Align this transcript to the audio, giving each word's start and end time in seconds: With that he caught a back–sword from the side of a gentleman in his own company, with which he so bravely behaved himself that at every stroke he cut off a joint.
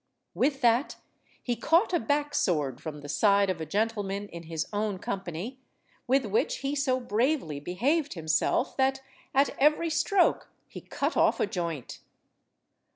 With 0.33 0.61
that 0.61 0.95
he 1.43 1.55
caught 1.55 1.93
a 1.93 1.99
back–sword 1.99 2.81
from 2.81 3.01
the 3.01 3.07
side 3.07 3.51
of 3.51 3.61
a 3.61 3.67
gentleman 3.67 4.29
in 4.29 4.41
his 4.49 4.65
own 4.73 4.97
company, 4.97 5.59
with 6.07 6.25
which 6.25 6.61
he 6.65 6.73
so 6.73 6.99
bravely 6.99 7.59
behaved 7.59 8.15
himself 8.15 8.75
that 8.77 9.01
at 9.35 9.51
every 9.59 9.91
stroke 9.91 10.49
he 10.67 10.81
cut 10.81 11.15
off 11.15 11.39
a 11.39 11.45
joint. 11.45 11.99